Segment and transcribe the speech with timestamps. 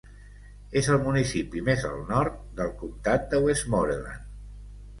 [0.79, 4.29] És el municipi més al nord del comtat de Westmoreland.